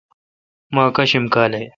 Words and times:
مہ 0.73 0.83
اکاشم 0.89 1.25
کالہ۔ 1.33 1.61